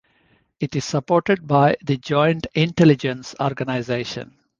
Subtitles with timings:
[0.59, 4.35] It is supported by the Joint Intelligence Organisation.